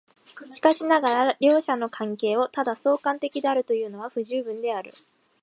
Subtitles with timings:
[0.49, 4.89] しかしながら両者の関係をただ相関的であるというのは不十分である。